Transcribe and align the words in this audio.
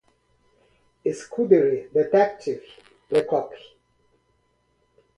scuderie 1.19 1.91
detetive 1.93 2.65
le 3.11 3.21
cocq 3.23 3.59